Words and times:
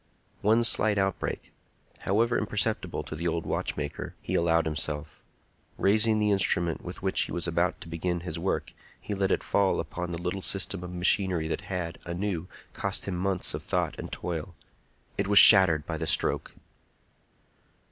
One 0.41 0.63
slight 0.63 0.97
outbreak, 0.97 1.53
however, 1.99 2.35
imperceptible 2.35 3.03
to 3.03 3.15
the 3.15 3.27
old 3.27 3.45
watchmaker, 3.45 4.15
he 4.19 4.33
allowed 4.33 4.65
himself. 4.65 5.21
Raising 5.77 6.17
the 6.17 6.31
instrument 6.31 6.81
with 6.83 7.03
which 7.03 7.21
he 7.21 7.31
was 7.31 7.47
about 7.47 7.79
to 7.81 7.87
begin 7.87 8.21
his 8.21 8.39
work, 8.39 8.73
he 8.99 9.13
let 9.13 9.29
it 9.29 9.43
fall 9.43 9.79
upon 9.79 10.11
the 10.11 10.19
little 10.23 10.41
system 10.41 10.83
of 10.83 10.91
machinery 10.91 11.47
that 11.49 11.61
had, 11.61 11.99
anew, 12.03 12.47
cost 12.73 13.05
him 13.05 13.15
months 13.15 13.53
of 13.53 13.61
thought 13.61 13.93
and 13.99 14.11
toil. 14.11 14.55
It 15.19 15.27
was 15.27 15.37
shattered 15.37 15.85
by 15.85 15.99
the 15.99 16.07
stroke! 16.07 16.55